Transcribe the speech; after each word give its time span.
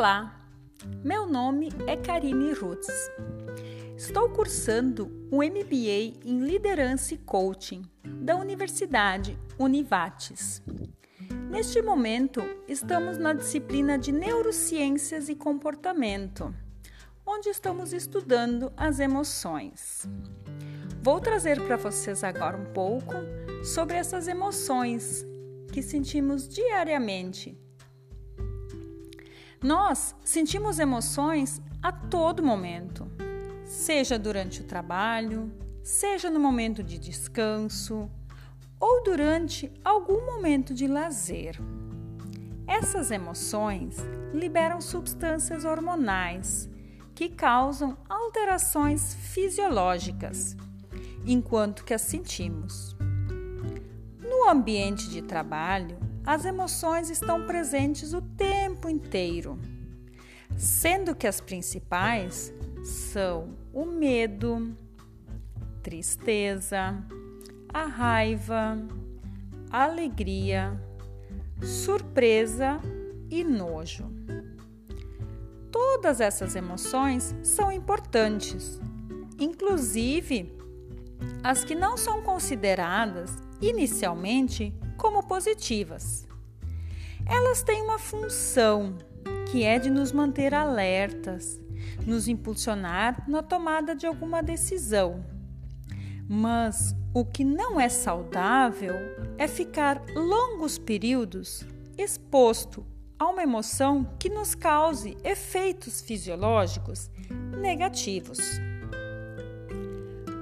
Olá, 0.00 0.34
meu 1.04 1.26
nome 1.26 1.68
é 1.86 1.94
Karine 1.94 2.54
Rutz. 2.54 2.88
Estou 3.98 4.30
cursando 4.30 5.28
o 5.30 5.42
MBA 5.44 6.24
em 6.24 6.40
Liderança 6.42 7.12
e 7.12 7.18
Coaching 7.18 7.82
da 8.02 8.34
Universidade 8.34 9.38
Univates. 9.58 10.62
Neste 11.50 11.82
momento, 11.82 12.40
estamos 12.66 13.18
na 13.18 13.34
disciplina 13.34 13.98
de 13.98 14.10
Neurociências 14.10 15.28
e 15.28 15.34
Comportamento, 15.34 16.54
onde 17.26 17.50
estamos 17.50 17.92
estudando 17.92 18.72
as 18.78 19.00
emoções. 19.00 20.08
Vou 21.02 21.20
trazer 21.20 21.60
para 21.66 21.76
vocês 21.76 22.24
agora 22.24 22.56
um 22.56 22.72
pouco 22.72 23.16
sobre 23.62 23.98
essas 23.98 24.28
emoções 24.28 25.26
que 25.70 25.82
sentimos 25.82 26.48
diariamente 26.48 27.54
nós 29.62 30.14
sentimos 30.24 30.78
emoções 30.78 31.60
a 31.82 31.92
todo 31.92 32.42
momento, 32.42 33.06
seja 33.64 34.18
durante 34.18 34.62
o 34.62 34.64
trabalho, 34.64 35.52
seja 35.82 36.30
no 36.30 36.40
momento 36.40 36.82
de 36.82 36.98
descanso 36.98 38.10
ou 38.78 39.02
durante 39.02 39.70
algum 39.84 40.24
momento 40.24 40.72
de 40.72 40.86
lazer. 40.86 41.56
Essas 42.66 43.10
emoções 43.10 43.96
liberam 44.32 44.80
substâncias 44.80 45.64
hormonais 45.64 46.70
que 47.14 47.28
causam 47.28 47.98
alterações 48.08 49.14
fisiológicas 49.14 50.56
enquanto 51.26 51.84
que 51.84 51.92
as 51.92 52.02
sentimos. 52.02 52.96
No 54.20 54.48
ambiente 54.48 55.10
de 55.10 55.20
trabalho, 55.20 55.98
as 56.24 56.44
emoções 56.44 57.10
estão 57.10 57.46
presentes 57.46 58.12
o 58.12 58.22
tempo 58.22 58.69
inteiro, 58.88 59.58
sendo 60.56 61.14
que 61.14 61.26
as 61.26 61.40
principais 61.40 62.52
são 62.84 63.56
o 63.72 63.84
medo, 63.84 64.74
tristeza, 65.82 67.02
a 67.72 67.84
raiva, 67.84 68.78
alegria, 69.70 70.80
surpresa 71.62 72.80
e 73.30 73.44
nojo. 73.44 74.10
Todas 75.70 76.20
essas 76.20 76.56
emoções 76.56 77.34
são 77.42 77.70
importantes, 77.70 78.80
inclusive 79.38 80.58
as 81.42 81.64
que 81.64 81.74
não 81.74 81.96
são 81.96 82.22
consideradas 82.22 83.36
inicialmente 83.60 84.74
como 84.96 85.22
positivas. 85.22 86.26
Elas 87.30 87.62
têm 87.62 87.80
uma 87.82 87.98
função 87.98 88.98
que 89.52 89.62
é 89.62 89.78
de 89.78 89.88
nos 89.88 90.10
manter 90.10 90.52
alertas, 90.52 91.60
nos 92.04 92.26
impulsionar 92.26 93.24
na 93.28 93.40
tomada 93.40 93.94
de 93.94 94.04
alguma 94.04 94.42
decisão. 94.42 95.24
Mas 96.28 96.92
o 97.14 97.24
que 97.24 97.44
não 97.44 97.80
é 97.80 97.88
saudável 97.88 98.94
é 99.38 99.46
ficar 99.46 100.02
longos 100.14 100.76
períodos 100.76 101.64
exposto 101.96 102.84
a 103.16 103.28
uma 103.28 103.44
emoção 103.44 104.04
que 104.18 104.28
nos 104.28 104.56
cause 104.56 105.16
efeitos 105.22 106.00
fisiológicos 106.00 107.08
negativos. 107.60 108.38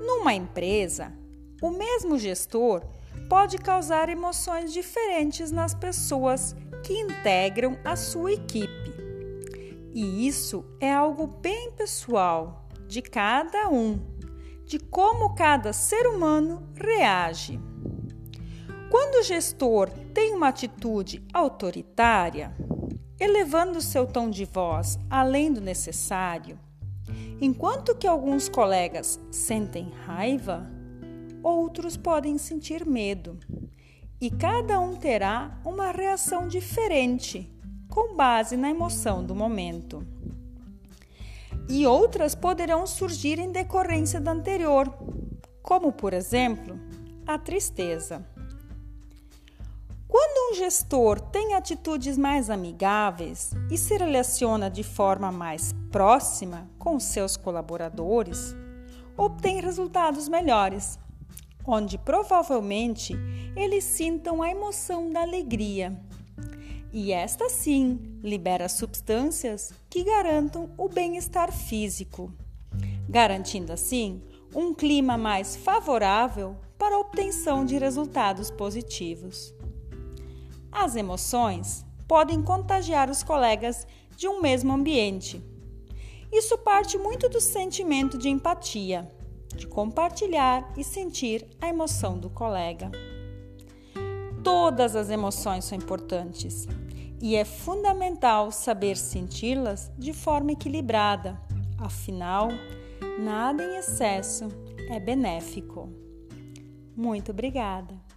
Numa 0.00 0.32
empresa, 0.32 1.12
o 1.60 1.70
mesmo 1.70 2.18
gestor 2.18 2.82
pode 3.28 3.58
causar 3.58 4.08
emoções 4.08 4.72
diferentes 4.72 5.50
nas 5.50 5.74
pessoas 5.74 6.56
que 6.82 6.92
integram 6.92 7.78
a 7.84 7.96
sua 7.96 8.32
equipe. 8.32 8.94
E 9.92 10.26
isso 10.26 10.64
é 10.80 10.92
algo 10.92 11.26
bem 11.26 11.72
pessoal 11.72 12.68
de 12.86 13.02
cada 13.02 13.68
um, 13.68 13.98
de 14.64 14.78
como 14.78 15.34
cada 15.34 15.72
ser 15.72 16.06
humano 16.06 16.68
reage. 16.74 17.60
Quando 18.90 19.20
o 19.20 19.22
gestor 19.22 19.88
tem 20.12 20.34
uma 20.34 20.48
atitude 20.48 21.24
autoritária, 21.32 22.54
elevando 23.18 23.80
seu 23.80 24.06
tom 24.06 24.30
de 24.30 24.44
voz 24.44 24.98
além 25.08 25.52
do 25.52 25.60
necessário, 25.60 26.58
enquanto 27.40 27.94
que 27.94 28.06
alguns 28.06 28.48
colegas 28.48 29.20
sentem 29.30 29.92
raiva, 30.06 30.68
outros 31.42 31.96
podem 31.96 32.38
sentir 32.38 32.86
medo, 32.86 33.38
e 34.20 34.30
cada 34.30 34.78
um 34.78 34.94
terá 34.94 35.58
uma 35.64 35.90
reação 35.90 36.46
diferente 36.46 37.50
com 37.88 38.14
base 38.14 38.56
na 38.56 38.68
emoção 38.68 39.24
do 39.24 39.34
momento. 39.34 40.06
E 41.68 41.86
outras 41.86 42.34
poderão 42.34 42.86
surgir 42.86 43.38
em 43.38 43.50
decorrência 43.50 44.20
da 44.20 44.32
anterior, 44.32 44.92
como, 45.62 45.92
por 45.92 46.12
exemplo, 46.12 46.78
a 47.26 47.38
tristeza. 47.38 48.26
Quando 50.06 50.52
um 50.52 50.56
gestor 50.56 51.20
tem 51.20 51.54
atitudes 51.54 52.18
mais 52.18 52.50
amigáveis 52.50 53.52
e 53.70 53.78
se 53.78 53.96
relaciona 53.96 54.68
de 54.68 54.82
forma 54.82 55.30
mais 55.30 55.72
próxima 55.90 56.68
com 56.78 56.98
seus 56.98 57.36
colaboradores, 57.36 58.54
obtém 59.16 59.60
resultados 59.60 60.28
melhores 60.28 60.98
onde 61.66 61.98
provavelmente 61.98 63.14
eles 63.56 63.84
sintam 63.84 64.42
a 64.42 64.50
emoção 64.50 65.10
da 65.10 65.22
alegria. 65.22 65.98
E 66.92 67.12
esta 67.12 67.48
sim 67.48 68.18
libera 68.22 68.68
substâncias 68.68 69.72
que 69.88 70.02
garantam 70.02 70.70
o 70.76 70.88
bem-estar 70.88 71.52
físico, 71.52 72.32
garantindo 73.08 73.72
assim 73.72 74.22
um 74.54 74.74
clima 74.74 75.16
mais 75.16 75.54
favorável 75.54 76.56
para 76.76 76.96
a 76.96 76.98
obtenção 76.98 77.64
de 77.64 77.78
resultados 77.78 78.50
positivos. 78.50 79.54
As 80.72 80.96
emoções 80.96 81.84
podem 82.08 82.42
contagiar 82.42 83.08
os 83.08 83.22
colegas 83.22 83.86
de 84.16 84.26
um 84.26 84.40
mesmo 84.40 84.72
ambiente. 84.72 85.40
Isso 86.32 86.58
parte 86.58 86.98
muito 86.98 87.28
do 87.28 87.40
sentimento 87.40 88.18
de 88.18 88.28
empatia 88.28 89.08
de 89.54 89.66
compartilhar 89.66 90.72
e 90.76 90.84
sentir 90.84 91.46
a 91.60 91.68
emoção 91.68 92.18
do 92.18 92.30
colega. 92.30 92.90
Todas 94.42 94.96
as 94.96 95.10
emoções 95.10 95.64
são 95.64 95.76
importantes 95.76 96.66
e 97.20 97.36
é 97.36 97.44
fundamental 97.44 98.50
saber 98.50 98.96
senti-las 98.96 99.92
de 99.98 100.12
forma 100.12 100.52
equilibrada, 100.52 101.38
afinal, 101.78 102.48
nada 103.18 103.62
em 103.62 103.76
excesso 103.76 104.48
é 104.88 104.98
benéfico. 104.98 105.88
Muito 106.96 107.30
obrigada! 107.30 108.09